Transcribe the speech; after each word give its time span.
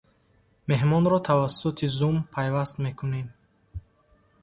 Меҳмонро 0.69 1.17
тавассути 1.27 1.85
Zoom 1.97 2.17
пайваст 2.33 2.75
мекунем. 2.85 3.27